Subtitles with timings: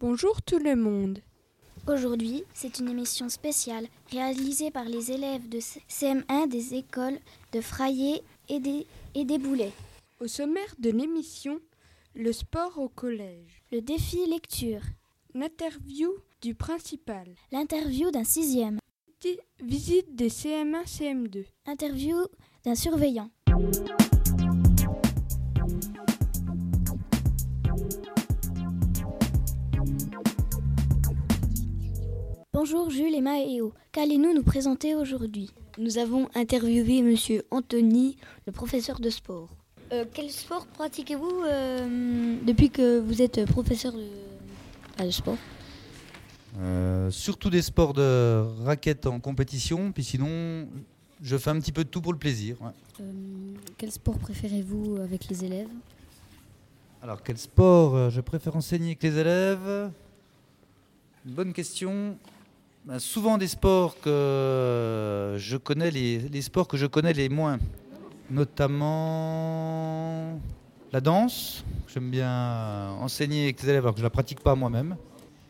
[0.00, 1.20] Bonjour tout le monde.
[1.86, 7.18] Aujourd'hui, c'est une émission spéciale réalisée par les élèves de CM1 des écoles
[7.52, 9.72] de Fraillé et des, et des Boulets.
[10.20, 11.60] Au sommaire de l'émission,
[12.16, 14.82] le sport au collège, Le défi lecture,
[15.34, 16.10] l'interview
[16.42, 18.78] du principal, l'interview d'un sixième,
[19.62, 22.16] visite des CM1, CM2, interview
[22.64, 23.30] d'un surveillant.
[32.52, 33.72] Bonjour Jules, Emma et Eo.
[33.92, 35.50] Qu'allez-nous nous présenter aujourd'hui?
[35.78, 39.48] Nous avons interviewé Monsieur Anthony, le professeur de sport.
[39.92, 44.04] Euh, quel sport pratiquez-vous euh, depuis que vous êtes professeur de,
[45.10, 45.36] sport
[46.58, 50.68] Euh, surtout des sports de raquettes en compétition, puis sinon,
[51.22, 52.56] je fais un petit peu de tout pour le plaisir.
[52.60, 52.70] ouais.
[53.00, 53.10] Euh,
[53.78, 55.68] Quel sport préférez-vous avec les élèves?
[57.02, 59.90] Alors, quel sport euh, je préfère enseigner avec les élèves?
[61.24, 62.16] Bonne question.
[62.84, 67.58] Ben, souvent des sports que je connais, les, les sports que je connais les moins.
[68.30, 70.38] Notamment
[70.92, 71.64] la danse.
[71.92, 74.96] J'aime bien enseigner avec les élèves alors que je ne la pratique pas moi-même.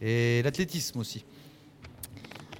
[0.01, 1.25] Et l'athlétisme aussi.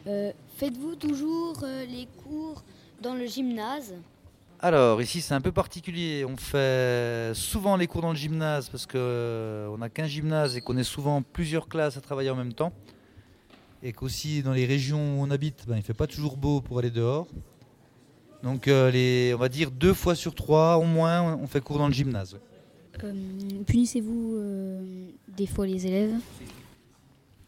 [0.07, 2.63] Euh, Faites-vous toujours euh, les cours
[3.01, 3.95] dans le gymnase?
[4.61, 6.25] Alors ici c'est un peu particulier.
[6.25, 10.77] On fait souvent les cours dans le gymnase parce qu'on n'a qu'un gymnase et qu'on
[10.77, 12.73] est souvent plusieurs classes à travailler en même temps.
[13.83, 16.61] Et qu'aussi dans les régions où on habite, ben, il ne fait pas toujours beau
[16.61, 17.27] pour aller dehors.
[18.45, 21.79] Donc euh, les, on va dire deux fois sur trois au moins on fait cours
[21.79, 22.39] dans le gymnase.
[23.05, 23.13] Euh,
[23.67, 26.15] Punissez-vous euh, des fois les élèves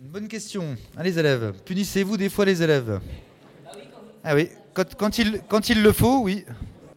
[0.01, 0.75] Une bonne question.
[0.97, 1.53] Ah, les élèves.
[1.65, 3.01] Punissez-vous des fois les élèves
[4.25, 6.45] Ah oui, quand, quand il, quand il le faut, oui.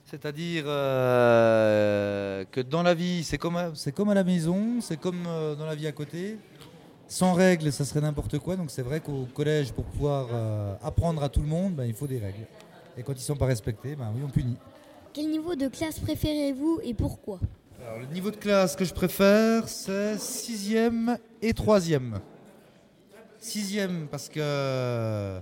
[0.05, 4.97] C'est-à-dire euh, que dans la vie, c'est comme, à- c'est comme à la maison, c'est
[4.99, 6.37] comme euh, dans la vie à côté.
[7.09, 8.55] Sans règles, ça serait n'importe quoi.
[8.55, 11.93] Donc c'est vrai qu'au collège, pour pouvoir euh, apprendre à tout le monde, ben, il
[11.93, 12.45] faut des règles.
[12.97, 14.55] Et quand ils ne sont pas respectés, ben, oui, on punit.
[15.13, 17.39] Quel niveau de classe préférez-vous et pourquoi?
[17.87, 22.19] Alors, le niveau de classe que je préfère, c'est sixième et troisième.
[23.39, 25.39] Sixième parce que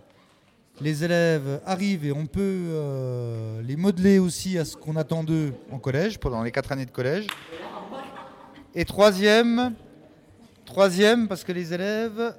[0.79, 5.53] les élèves arrivent et on peut euh, les modeler aussi à ce qu'on attend d'eux
[5.71, 7.25] en collège, pendant les quatre années de collège.
[8.75, 9.73] Et troisième,
[10.65, 12.35] troisième parce que les élèves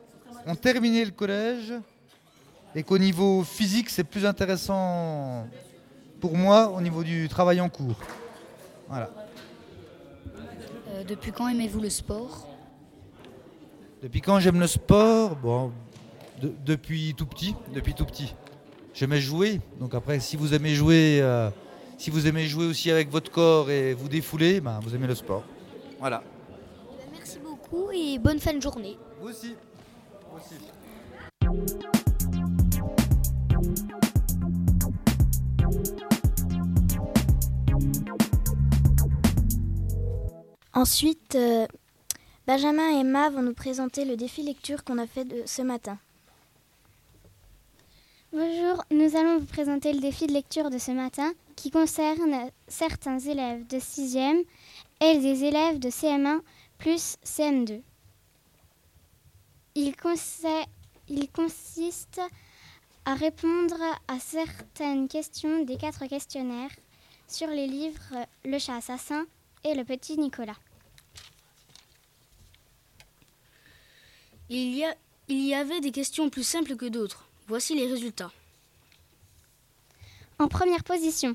[0.47, 1.75] ont terminé le collège
[2.77, 5.49] et qu'au niveau physique, c'est plus intéressant
[6.21, 7.99] pour moi au niveau du travail en cours.
[8.89, 9.11] Voilà.
[10.89, 12.47] Euh, Depuis quand aimez-vous le sport?
[14.03, 15.37] Depuis quand j'aime le sport?
[15.37, 15.73] Bon,
[16.41, 18.35] de- depuis tout petit, depuis tout petit.
[18.95, 19.61] J'aimais jouer.
[19.81, 21.51] Donc après, si vous aimez jouer, euh,
[21.99, 25.15] si vous aimez jouer aussi avec votre corps et vous défouler, ben, vous aimez le
[25.15, 25.43] sport.
[25.99, 26.23] Voilà.
[27.13, 28.97] Merci beaucoup et bonne fin de journée.
[29.21, 29.55] Vous aussi.
[30.31, 31.96] Vous aussi.
[40.77, 41.67] Ensuite, euh,
[42.47, 45.99] Benjamin et Emma vont nous présenter le défi lecture qu'on a fait ce matin.
[48.31, 53.19] Bonjour, nous allons vous présenter le défi de lecture de ce matin qui concerne certains
[53.19, 54.45] élèves de 6e
[55.01, 56.41] et des élèves de CM1
[56.77, 57.81] plus CM2.
[59.77, 60.67] Il, conse-
[61.09, 62.21] il consiste
[63.07, 66.77] à répondre à certaines questions des quatre questionnaires
[67.29, 69.25] sur les livres Le chat assassin
[69.65, 70.59] et Le petit Nicolas.
[74.49, 74.95] Il y, a,
[75.29, 77.27] il y avait des questions plus simples que d'autres.
[77.49, 78.31] Voici les résultats.
[80.39, 81.35] En première position,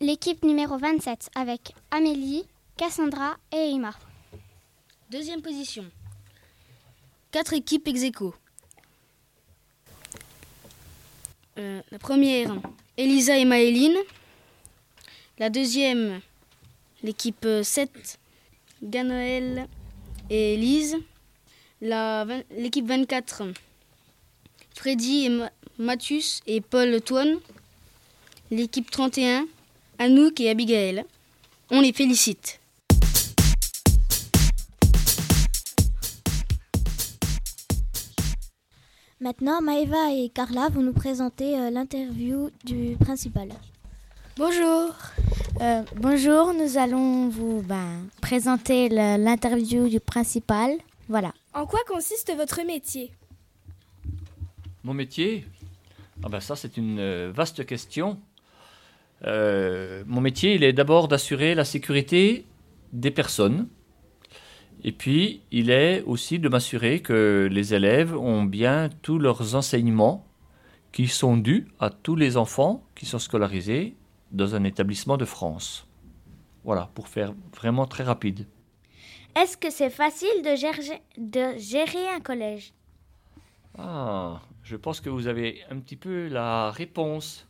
[0.00, 2.46] l'équipe numéro 27 avec Amélie,
[2.76, 3.92] Cassandra et Emma.
[5.10, 5.84] Deuxième position.
[7.32, 8.34] Quatre équipes ex aequo.
[11.58, 12.54] Euh, la première,
[12.96, 13.96] Elisa et Maëline.
[15.38, 16.20] La deuxième,
[17.02, 18.18] l'équipe 7,
[18.82, 19.66] Ganoël
[20.30, 20.96] et Elise.
[21.80, 23.42] L'équipe 24,
[24.74, 27.38] Freddy et Ma- Mathus et Paul Toine.
[28.50, 29.46] L'équipe 31,
[29.98, 31.04] Anouk et Abigail.
[31.70, 32.60] On les félicite.
[39.20, 43.48] Maintenant, Maëva et Carla vont nous présenter euh, l'interview du principal.
[44.36, 44.90] Bonjour.
[45.62, 50.72] Euh, bonjour, nous allons vous ben, présenter l'interview du principal.
[51.08, 51.32] Voilà.
[51.54, 53.12] En quoi consiste votre métier?
[54.82, 55.46] Mon métier?
[56.24, 58.18] Ah ben Ça, c'est une euh, vaste question.
[59.24, 62.44] Euh, mon métier, il est d'abord d'assurer la sécurité
[62.92, 63.68] des personnes.
[64.84, 70.26] Et puis, il est aussi de m'assurer que les élèves ont bien tous leurs enseignements
[70.92, 73.96] qui sont dus à tous les enfants qui sont scolarisés
[74.32, 75.86] dans un établissement de France.
[76.64, 78.46] Voilà, pour faire vraiment très rapide.
[79.36, 82.72] Est-ce que c'est facile de gérer, de gérer un collège?
[83.76, 87.46] Ah, je pense que vous avez un petit peu la réponse.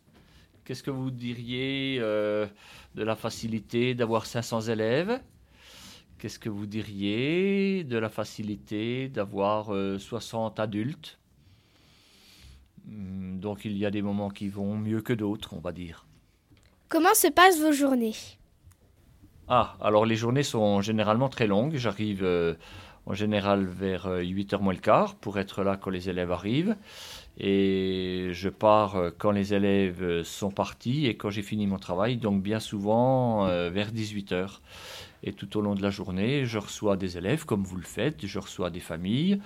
[0.65, 2.49] Qu'est-ce que vous diriez euh,
[2.97, 5.21] de la facilité d'avoir 500 élèves?
[6.19, 9.67] Qu'est-ce que vous diriez de la facilité d'avoir
[10.01, 11.21] 60 euh, adultes?
[12.85, 16.05] Hmm, Donc il y a des moments qui vont mieux que d'autres, on va dire.
[16.89, 18.15] Comment se passent vos journées?
[19.49, 21.77] Ah, alors les journées sont généralement très longues.
[21.77, 22.55] J'arrive euh,
[23.07, 26.77] en général vers 8h euh, moins le quart pour être là quand les élèves arrivent.
[27.39, 31.79] Et je pars euh, quand les élèves euh, sont partis et quand j'ai fini mon
[31.79, 34.59] travail, donc bien souvent vers 18h.
[35.23, 38.27] Et tout au long de la journée, je reçois des élèves comme vous le faites,
[38.27, 39.41] je reçois des familles,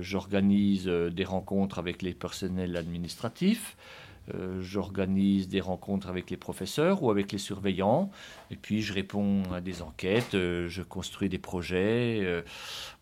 [0.00, 3.76] j'organise des rencontres avec les personnels administratifs,
[4.34, 8.10] euh, j'organise des rencontres avec les professeurs ou avec les surveillants,
[8.50, 12.20] et puis je réponds à des enquêtes, euh, je construis des projets.
[12.22, 12.42] Euh,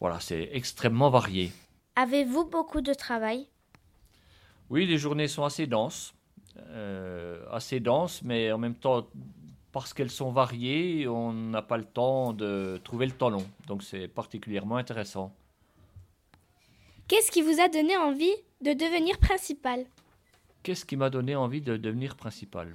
[0.00, 1.50] voilà, c'est extrêmement varié.
[1.96, 3.48] Avez-vous beaucoup de travail?
[4.70, 6.14] Oui, les journées sont assez denses,
[7.50, 9.06] assez denses, mais en même temps,
[9.72, 13.46] parce qu'elles sont variées, on n'a pas le temps de trouver le temps long.
[13.66, 15.34] Donc c'est particulièrement intéressant.
[17.06, 19.84] Qu'est-ce qui vous a donné envie de devenir principal?
[20.64, 22.74] Qu'est-ce qui m'a donné envie de devenir principal?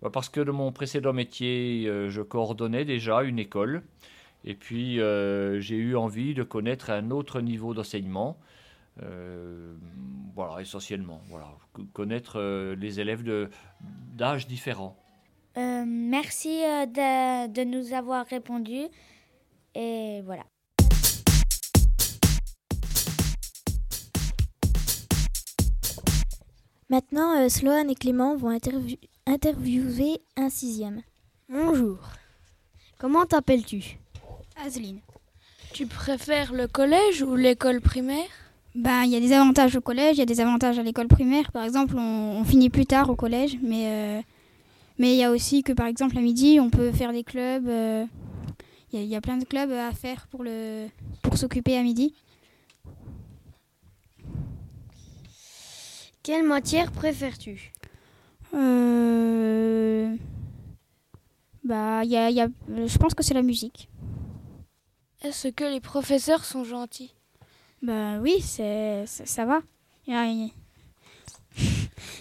[0.00, 3.82] Bah, Parce que de mon précédent métier, euh, je coordonnais déjà une école.
[4.44, 8.38] Et puis, euh, j'ai eu envie de connaître un autre niveau d'enseignement.
[9.02, 9.74] Euh,
[10.34, 11.20] voilà, essentiellement.
[11.28, 11.48] Voilà,
[11.92, 12.40] connaître
[12.74, 13.24] les élèves
[14.14, 14.96] d'âge différents.
[15.54, 18.86] merci de, de nous avoir répondu.
[19.74, 20.44] Et voilà.
[26.92, 28.54] Maintenant, euh, Sloan et Clément vont
[29.26, 31.00] interviewer un sixième.
[31.48, 31.96] Bonjour.
[32.98, 33.96] Comment t'appelles-tu?
[34.62, 34.98] Azeline.
[35.72, 38.28] Tu préfères le collège ou l'école primaire?
[38.74, 41.08] Ben, il y a des avantages au collège, il y a des avantages à l'école
[41.08, 41.50] primaire.
[41.50, 44.20] Par exemple, on, finit plus tard au collège, mais euh,
[44.98, 47.68] mais il y a aussi que par exemple à midi, on peut faire des clubs.
[47.68, 48.04] Euh,
[48.92, 50.88] il y, y, a plein de clubs à faire pour le
[51.22, 52.12] pour s'occuper à midi.
[56.22, 57.72] Quelle matière préfères-tu?
[58.54, 60.14] Euh...
[61.64, 62.48] Bah, y a, y a...
[62.68, 63.88] je pense que c'est la musique.
[65.22, 67.14] Est-ce que les professeurs sont gentils?
[67.82, 69.60] Bah oui, c'est, ça va.
[70.06, 70.52] Il y,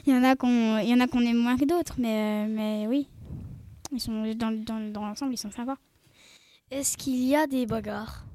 [0.08, 3.08] y, en a qu'on, y en a qu'on aime moins que d'autres, mais, mais oui,
[3.92, 5.78] ils sont dans, dans, dans l'ensemble, ils sont sympas.
[6.70, 8.26] Est-ce qu'il y a des bagarres?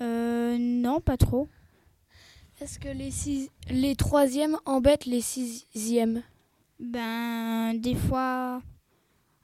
[0.00, 1.48] Euh, Non, pas trop.
[2.60, 3.10] Est-ce que les,
[3.70, 6.22] les troisièmes embêtent les sixièmes?
[6.80, 8.62] Ben, des fois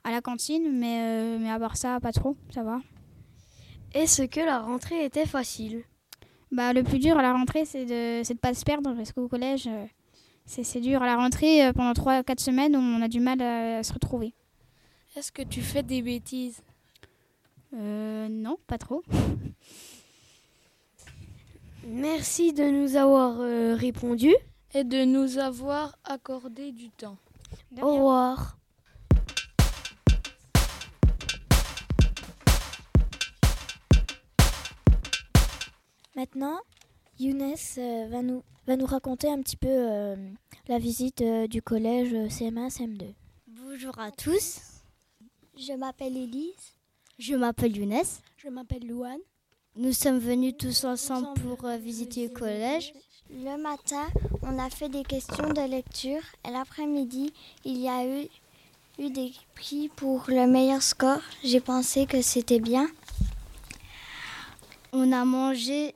[0.05, 2.81] à la cantine, mais, euh, mais à part ça, pas trop, ça va.
[3.95, 5.85] Est-ce que la rentrée était facile?
[6.51, 9.29] Bah, Le plus dur à la rentrée, c'est de ne pas se perdre, parce qu'au
[9.29, 9.87] collège, euh,
[10.47, 11.03] c'est dur.
[11.03, 14.35] À la rentrée, euh, pendant 3-4 semaines, on a du mal à, se retrouver.
[15.17, 16.63] Est-ce que tu fais des bêtises?
[17.75, 19.03] Euh, Non, pas trop.
[21.85, 24.33] Merci de nous avoir euh, répondu
[24.73, 27.17] et de nous avoir accordé du temps.
[27.81, 28.57] Au revoir.
[36.15, 36.61] Maintenant,
[37.19, 40.15] Younes euh, va, nous, va nous raconter un petit peu euh,
[40.69, 43.13] la visite du collège CM1, CM2.
[43.49, 44.61] Bonjour à tous.
[45.59, 46.77] Je m'appelle Elise.
[47.19, 48.05] Je m'appelle Younes.
[48.37, 49.19] Je m'appelle Louane.
[49.75, 52.93] Nous sommes venus tous ensemble pour euh, visiter le collège.
[53.31, 54.07] Le matin,
[54.43, 57.33] on a fait des questions de lecture et l'après-midi,
[57.65, 58.29] il y a eu,
[58.99, 61.23] eu des prix pour le meilleur score.
[61.43, 62.87] J'ai pensé que c'était bien.
[64.93, 65.95] On a mangé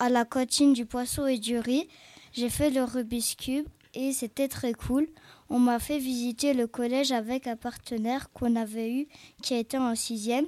[0.00, 1.86] à la cantine du poisson et du riz.
[2.32, 5.06] J'ai fait le Rubik's Cube et c'était très cool.
[5.48, 9.06] On m'a fait visiter le collège avec un partenaire qu'on avait eu
[9.42, 10.46] qui était en sixième.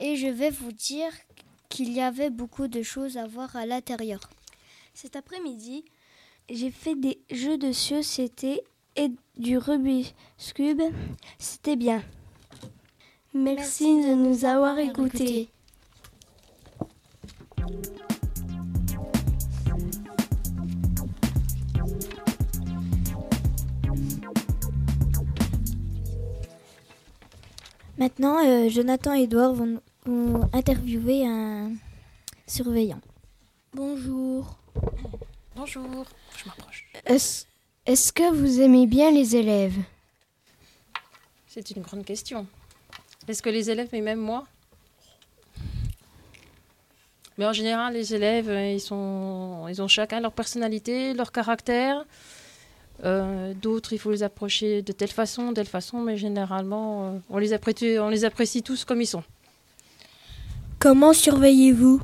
[0.00, 1.12] Et je vais vous dire
[1.68, 4.20] qu'il y avait beaucoup de choses à voir à l'intérieur.
[4.94, 5.84] Cet après-midi,
[6.48, 8.62] j'ai fait des jeux de société
[8.96, 10.82] et du Rubik's Cube,
[11.38, 12.02] c'était bien.
[13.34, 15.48] Merci, de nous avoir écoutés.
[27.98, 31.72] Maintenant, euh, Jonathan et Edouard vont nous vont interviewer un
[32.46, 33.00] surveillant.
[33.74, 34.56] Bonjour.
[35.54, 36.04] Bonjour.
[36.36, 36.86] Je m'approche.
[37.04, 37.46] Est-ce
[37.86, 39.76] est que vous aimez bien les élèves?
[41.46, 42.46] C'est une grande question.
[43.26, 44.46] Est-ce que les élèves, et même moi?
[47.36, 52.04] Mais en général, les élèves, euh, ils, sont, ils ont chacun leur personnalité, leur caractère.
[53.04, 57.18] Euh, D'autres, il faut les approcher de telle façon, de telle façon, mais généralement, euh,
[57.30, 59.22] on, les apprécie, on les apprécie tous comme ils sont.
[60.78, 62.00] Comment surveillez-vous?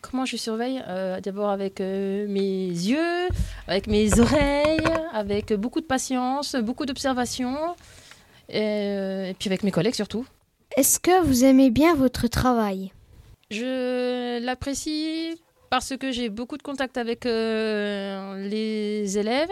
[0.00, 0.80] Comment je surveille?
[0.86, 3.28] Euh, D'abord avec euh, mes yeux,
[3.66, 7.74] avec mes oreilles, avec beaucoup de patience, beaucoup d'observation,
[8.48, 10.26] et, euh, et puis avec mes collègues surtout.
[10.76, 12.92] Est-ce que vous aimez bien votre travail?
[13.50, 19.50] Je l'apprécie parce que j'ai beaucoup de contact avec les élèves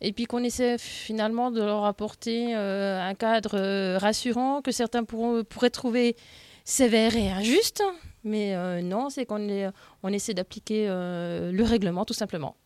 [0.00, 5.04] et puis qu'on essaie finalement de leur apporter euh, un cadre euh, rassurant que certains
[5.04, 6.16] pourront, pourraient trouver
[6.66, 7.82] sévère et injuste.
[8.24, 12.56] Mais euh, non, c'est qu'on on essaie d'appliquer euh, le règlement tout simplement.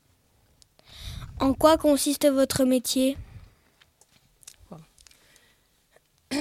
[1.38, 3.16] En quoi consiste votre métier?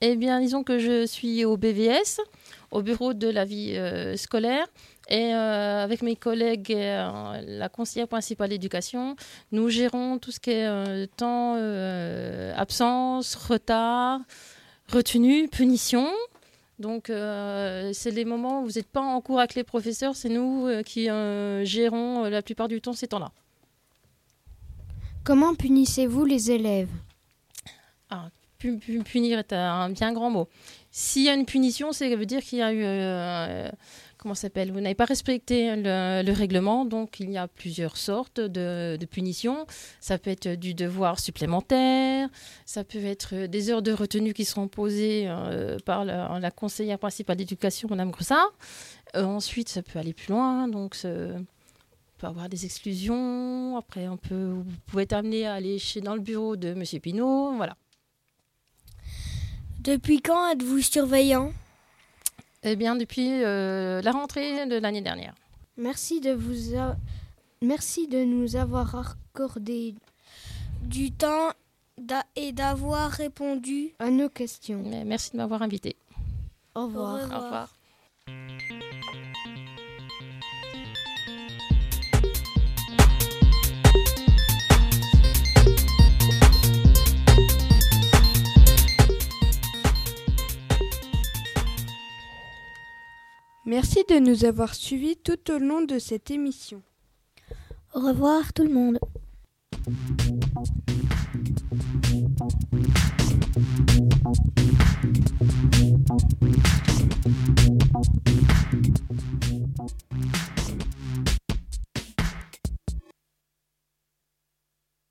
[0.00, 2.20] Eh bien, disons que je suis au BVS,
[2.70, 4.64] au bureau de la vie euh, scolaire,
[5.08, 9.16] et euh, avec mes collègues, euh, la conseillère principale d'éducation,
[9.50, 11.56] nous gérons tout ce qui est temps,
[12.56, 14.20] absence, retard,
[14.86, 16.06] retenue, punition.
[16.78, 20.28] Donc, euh, c'est les moments où vous n'êtes pas en cours avec les professeurs, c'est
[20.28, 23.32] nous euh, qui euh, gérons la plupart du temps ces temps-là.
[25.24, 26.90] Comment punissez-vous les élèves?
[28.10, 30.48] Ah, pu- pu- punir est un bien grand mot.
[30.90, 33.70] S'il y a une punition, ça veut dire qu'il y a eu.
[34.34, 38.98] S'appelle Vous n'avez pas respecté le, le règlement, donc il y a plusieurs sortes de,
[39.10, 39.66] punitions.
[40.00, 42.28] Ça peut être du devoir supplémentaire,
[42.66, 47.36] ça peut être des heures de retenue qui seront posées euh, par la, conseillère principale
[47.36, 48.52] d'éducation, Mme Gressard.
[49.16, 51.44] Euh, ensuite, ça peut aller plus loin, donc on
[52.18, 53.76] peut avoir des exclusions.
[53.76, 56.82] Après, on peut, vous pouvez être amené à aller chez, dans le bureau de M.
[57.00, 57.54] Pinault.
[57.56, 57.76] Voilà.
[59.80, 61.52] Depuis quand êtes-vous surveillant?
[62.62, 65.34] Eh bien, depuis euh, la rentrée de l'année dernière.
[65.76, 66.96] Merci de vous a-
[67.62, 69.94] merci de nous avoir accordé
[70.82, 71.50] du temps
[72.36, 74.82] et d'avoir répondu à nos questions.
[75.06, 75.96] Merci de m'avoir invité.
[76.74, 77.14] Au revoir.
[77.20, 77.77] Au revoir.
[93.68, 96.80] Merci de nous avoir suivis tout au long de cette émission.
[97.94, 98.98] Au revoir tout le monde.